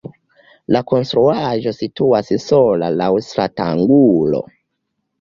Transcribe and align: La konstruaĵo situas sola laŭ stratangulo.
La 0.75 0.81
konstruaĵo 0.91 1.75
situas 1.81 2.33
sola 2.47 2.93
laŭ 3.05 3.13
stratangulo. 3.31 4.47